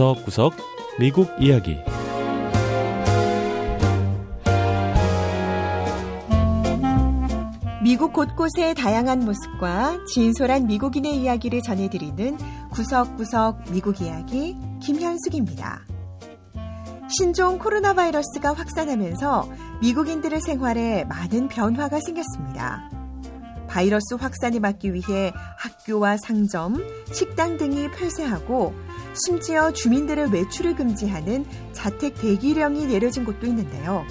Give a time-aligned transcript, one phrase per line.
[0.00, 0.54] 구석구석
[0.98, 1.76] 미국 이야기
[7.82, 12.38] 미국 곳곳의 다양한 모습과 진솔한 미국인의 이야기를 전해드리는
[12.70, 15.82] 구석구석 미국 이야기 김현숙입니다.
[17.10, 19.50] 신종 코로나 바이러스가 확산하면서
[19.82, 22.88] 미국인들의 생활에 많은 변화가 생겼습니다.
[23.68, 26.82] 바이러스 확산을 막기 위해 학교와 상점,
[27.12, 28.72] 식당 등이 폐쇄하고
[29.14, 34.04] 심지어 주민들의 외출을 금지하는 자택 대기령이 내려진 곳도 있는데요.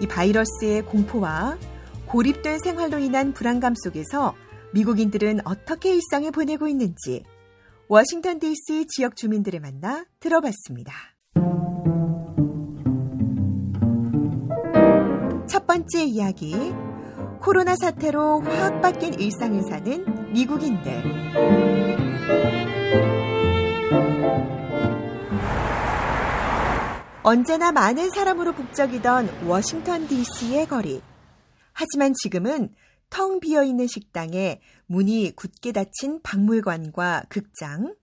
[0.00, 1.58] 이 바이러스의 공포와
[2.06, 4.34] 고립된 생활로 인한 불안감 속에서
[4.72, 7.24] 미국인들은 어떻게 일상을 보내고 있는지
[7.88, 10.92] 워싱턴 DC 지역 주민들을 만나 들어봤습니다.
[15.46, 16.54] 첫 번째 이야기.
[17.40, 21.02] 코로나 사태로 확 바뀐 일상을 사는 미국인들.
[27.28, 31.02] 언제나 많은 사람으로 북적이던 워싱턴 DC의 거리.
[31.74, 32.74] 하지만 지금은
[33.10, 37.94] 텅 비어 있는 식당에 문이 굳게 닫힌 박물관과 극장,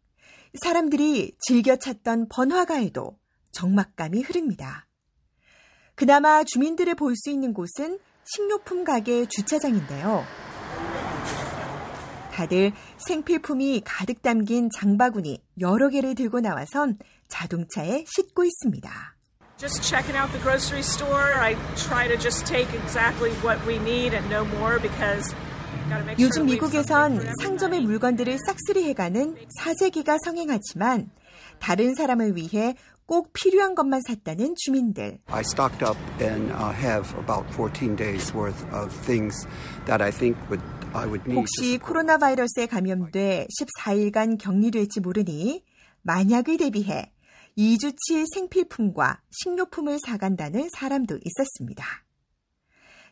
[0.62, 3.18] 사람들이 즐겨 찾던 번화가에도
[3.52, 4.86] 적막감이 흐릅니다.
[5.96, 10.24] 그나마 주민들을 볼 수 있는 곳은 식료품 가게 주차장인데요.
[12.32, 19.15] 다들 생필품이 가득 담긴 장바구니 여러 개를 들고 나와선 자동차에 싣고 있습니다.
[19.58, 21.32] Just checking out the grocery store.
[21.34, 25.34] I try to just take exactly what we need and no more because
[26.20, 31.12] 요즘 미국에선 상점의 물건들을 싹쓸이 해가는 사재기가 성행하지만
[31.60, 35.20] 다른 사람을 위해 꼭 필요한 것만 샀다는 주민들.
[35.28, 39.48] I stocked up and uh, have about 14 days worth of things
[39.86, 41.36] that I think would I would need.
[41.38, 45.64] 혹시 코로나 바이러스에 감염돼 14일간 격리될지 모르니
[46.02, 47.12] 만약을 대비해
[47.58, 51.86] 2주치 생필품과 식료품을 사간다는 사람도 있었습니다.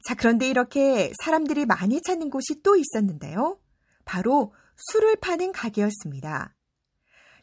[0.06, 3.58] 자, 그런데 이렇게 사람들이 많이 찾는 곳이 또 있었는데요.
[4.04, 4.54] 바로
[4.92, 6.56] 술을 파는 가게였습니다.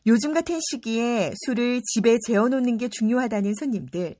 [0.06, 4.16] 요즘 같은 시기에 술을 집에 재워놓는 게 중요하다는 손님들.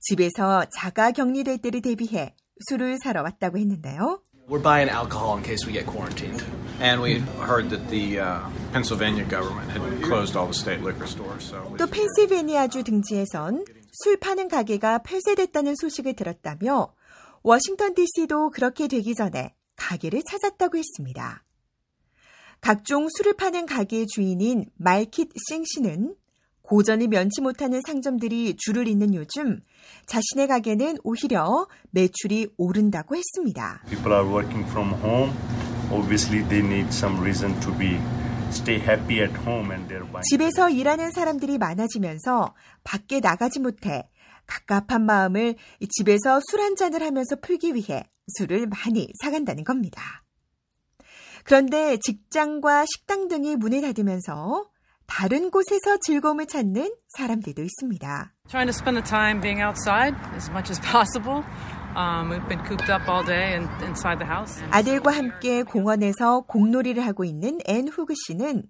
[0.00, 2.34] 집에서 자가 격리될 때를 대비해
[2.68, 4.22] 술을 사러 왔다고 했는데요.
[4.48, 6.44] We're buying alcohol in case we get quarantined.
[6.80, 8.40] And we heard that the uh,
[8.72, 11.48] Pennsylvania government had closed all the state liquor stores.
[11.48, 16.92] So 또 펜실베니아주 등지에선 술 파는 가게가 폐쇄됐다는 소식을 들었다며
[17.42, 21.44] 워싱턴 DC도 그렇게 되기 전에 가게를 찾았다고 했습니다.
[22.60, 26.16] 각종 술을 파는 가게의 주인인 말킷 싱 씨는
[26.62, 29.60] 고전을 면치 못하는 상점들이 줄을 잇는 요즘
[30.06, 33.82] 자신의 가게는 오히려 매출이 오른다고 했습니다.
[33.88, 35.32] People are working from home.
[35.90, 37.98] Obviously, they need some reason to be
[38.50, 40.22] stay happy at home and they're buying.
[40.30, 42.54] 집에서 일하는 사람들이 많아지면서
[42.84, 44.08] 밖에 나가지 못해
[44.46, 45.56] 갑갑한 마음을
[45.88, 48.04] 집에서 술 한 잔을 하면서 풀기 위해
[48.38, 50.22] 술을 많이 사간다는 겁니다.
[51.44, 54.68] 그런데 직장과 식당 등이 문을 닫으면서
[55.06, 58.32] 다른 곳에서 즐거움을 찾는 사람들도 있습니다.
[58.48, 61.44] Trying to spend the time being outside as much as possible.
[61.96, 64.62] Um, we've been cooped up all day and inside the house.
[64.70, 68.64] 아들과 함께 공원에서 공놀이를 하고 있는 앤 후그 씨는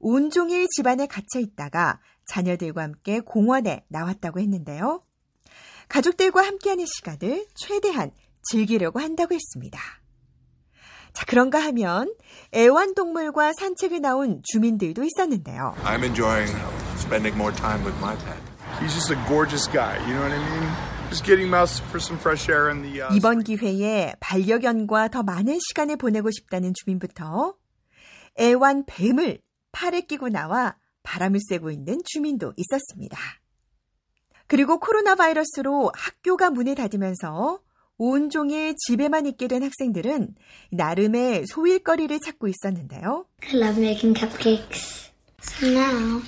[0.00, 5.00] 온종일 집안에 갇혀 있다가 자녀들과 함께 공원에 나왔다고 했는데요.
[5.88, 8.10] 가족들과 함께하는 시간을 최대한
[8.42, 9.78] 즐기려고 한다고 했습니다.
[11.12, 12.12] 자, 그런가 하면
[12.52, 15.76] 애완동물과 산책을 나온 주민들도 있었는데요.
[15.84, 16.50] I'm enjoying
[16.96, 18.40] spending more time with my pet.
[18.80, 20.91] He's just a gorgeous guy, you know what I mean?
[21.12, 25.22] Just getting him out for some fresh air in the uh, 이번 기회에 반려견과 더
[25.22, 27.54] 많은 시간을 보내고 싶다는 주민부터
[28.40, 29.38] 애완 뱀을
[29.72, 33.18] 팔에 끼고 나와 바람을 쐬고 있는 주민도 있었습니다.
[34.46, 37.60] 그리고 코로나 바이러스로 학교가 문을 닫으면서
[37.98, 40.34] 온종일 집에만 있게 된 학생들은
[40.70, 43.26] 나름의 소일거리를 찾고 있었는데요.
[43.42, 45.10] I love making cupcakes.
[45.42, 46.22] So now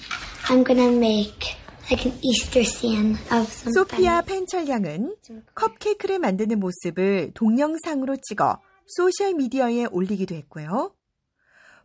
[0.51, 5.17] I'm gonna make like an Easter scene of some 소피아 펜철 양은
[5.55, 10.95] 컵케이크를 만드는 모습을 동영상으로 찍어 소셜미디어에 올리기도 했고요.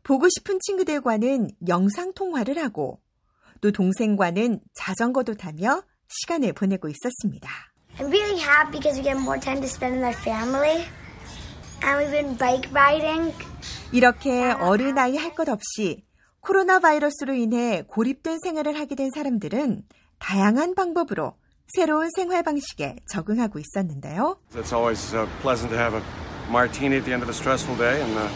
[0.04, 3.00] 보고 싶은 친구들과는 영상 통화를 하고
[3.62, 7.50] 또 동생과는 자전거도 타며 시간을 보내고 있었습니다.
[7.98, 10.86] I'm really happy because we get more time to spend with our family.
[11.84, 13.34] And we've been bike riding.
[13.92, 16.04] 이렇게 어른아이 할 것 없이
[16.42, 19.84] 코로나 바이러스로 인해 고립된 생활을 하게 된 사람들은
[20.20, 21.34] 다양한 방법으로
[21.68, 24.38] 새로운 생활 방식에 적응하고 있었는데요.
[24.56, 26.04] It's always uh, pleasant to have a
[26.50, 28.28] martini at the end of a stressful day and uh,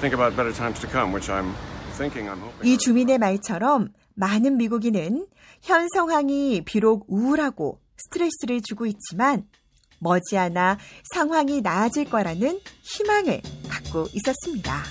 [0.00, 1.54] think about better times to come, which I'm
[1.96, 2.66] thinking, I'm hoping.
[2.68, 5.26] 이 주민의 말처럼 많은 미국인은
[5.62, 9.46] 현 상황이 비록 우울하고 스트레스를 주고 있지만
[10.00, 10.78] 머지않아
[11.14, 14.82] 상황이 나아질 거라는 희망을 갖고 있었습니다.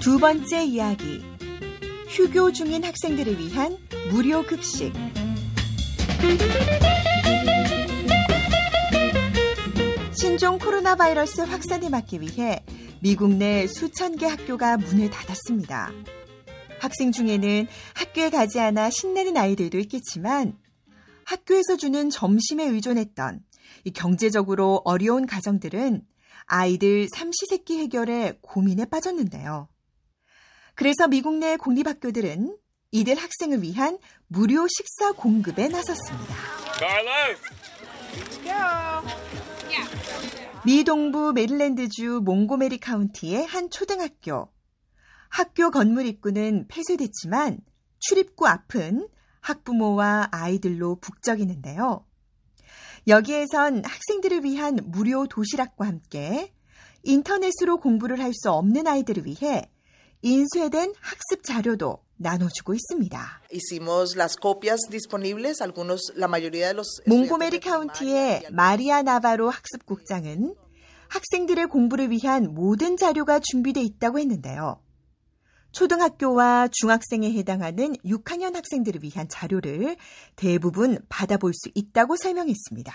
[0.00, 1.20] 두 번째 이야기.
[2.08, 3.76] 휴교 중인 학생들을 위한
[4.12, 4.92] 무료 급식.
[10.12, 12.64] 신종 코로나 바이러스 확산을 막기 위해
[13.00, 15.90] 미국 내 수천 개 학교가 문을 닫았습니다.
[16.80, 20.56] 학생 중에는 학교에 가지 않아 신나는 아이들도 있겠지만
[21.24, 23.40] 학교에서 주는 점심에 의존했던
[23.94, 26.02] 경제적으로 어려운 가정들은
[26.46, 29.68] 아이들 삼시세끼 해결에 고민에 빠졌는데요.
[30.78, 32.56] 그래서 미국 내 공립학교들은
[32.92, 33.98] 이들 학생을 위한
[34.28, 36.34] 무료 식사 공급에 나섰습니다.
[40.64, 44.52] 미 동부 메릴랜드주 몽고메리 카운티의 한 초등학교.
[45.30, 47.58] 학교 건물 입구는 폐쇄됐지만
[47.98, 49.08] 출입구 앞은
[49.40, 52.06] 학부모와 아이들로 북적이는데요.
[53.08, 56.54] 여기에선 학생들을 위한 무료 도시락과 함께
[57.02, 59.68] 인터넷으로 공부를 할 수 없는 아이들을 위해
[60.22, 63.42] 인쇄된 학습 자료도 나눠주고 있습니다.
[67.06, 70.54] 몽고메리 카운티의 마리아 나바로 학습국장은
[71.08, 74.80] 학생들의 공부를 위한 모든 자료가 준비되어 있다고 했는데요.
[75.72, 79.96] 초등학교와 중학생에 해당하는 6학년 학생들을 위한 자료를
[80.34, 82.92] 대부분 받아볼 수 있다고 설명했습니다.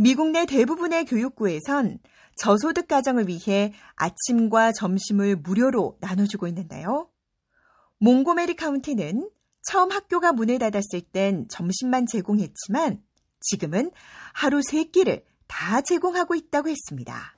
[0.00, 1.98] 미국 내 대부분의 교육구에선
[2.36, 7.08] 저소득 가정을 위해 아침과 점심을 무료로 나눠주고 있는데요.
[7.98, 9.28] 몽고메리 카운티는
[9.64, 13.02] 처음 학교가 문을 닫았을 땐 점심만 제공했지만
[13.40, 13.90] 지금은
[14.34, 17.34] 하루 세 끼를 다 제공하고 있다고 했습니다.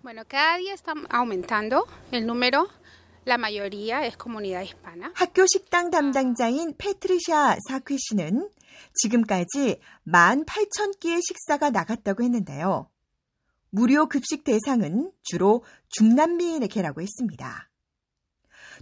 [5.14, 8.50] 학교 식당 담당자인 페트리샤 사퀴 씨는
[8.94, 12.90] 지금까지 18,000끼의 식사가 나갔다고 했는데요.
[13.70, 17.70] 무료 급식 대상은 주로 중남미인에게라고 했습니다.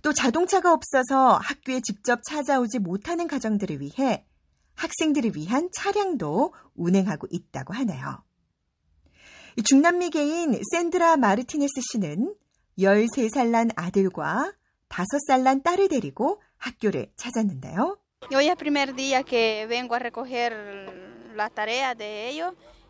[0.02, 4.24] 또 자동차가 없어서 학교에 직접 찾아오지 못하는 가정들을 위해
[4.74, 8.22] 학생들을 위한 차량도 운행하고 있다고 하네요.
[9.64, 12.34] 중남미계인 샌드라 마르티네스 씨는
[12.78, 14.52] 13살 난 아들과
[14.88, 17.98] 5살 난 딸을 데리고 학교를 찾았는데요.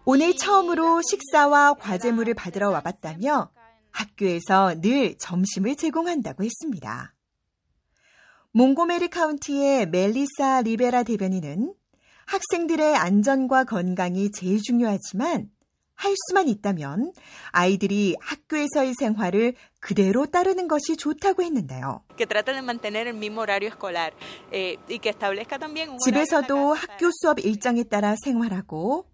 [0.05, 3.51] 오늘 처음으로 식사와 과제물을 받으러 와봤다며
[3.91, 7.15] 학교에서 늘 점심을 제공한다고 했습니다.
[8.53, 11.75] 몽고메리 카운티의 멜리사 리베라 대변인은
[12.27, 15.51] 학생들의 안전과 건강이 제일 중요하지만
[15.99, 17.13] 할 수만 있다면
[17.51, 22.03] 아이들이 학교에서의 생활을 그대로 따르는 것이 좋다고 했는데요.
[26.05, 29.07] 집에서도 학교 수업 일정에 따라 생활하고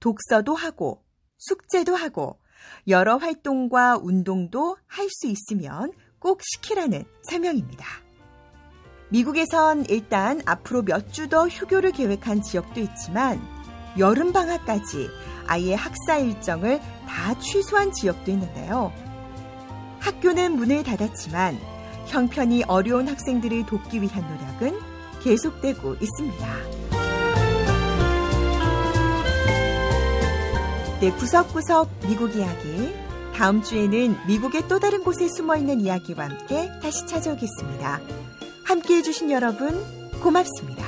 [0.00, 1.04] 독서도 하고
[1.38, 2.40] 숙제도 하고
[2.88, 7.86] 여러 활동과 운동도 할 수 있으면 꼭 시키라는 설명입니다.
[9.10, 13.40] 미국에선 일단 앞으로 몇 주 더 휴교를 계획한 지역도 있지만
[13.98, 15.10] 여름 방학까지
[15.46, 18.92] 아예 학사 일정을 다 취소한 지역도 있는데요.
[20.00, 21.58] 학교는 문을 닫았지만
[22.06, 24.80] 형편이 어려운 학생들을 돕기 위한 노력은
[25.22, 26.56] 계속되고 있습니다.
[31.00, 32.94] 네, 구석구석 미국 이야기.
[33.34, 38.00] 다음 주에는 미국의 또 다른 곳에 숨어 있는 이야기와 함께 다시 찾아오겠습니다.
[38.64, 39.82] 함께 해주신 여러분,
[40.22, 40.84] 고맙습니다.